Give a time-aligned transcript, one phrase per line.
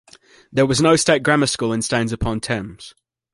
[0.51, 2.95] There was no state Grammar School in Staines-upon-Thames.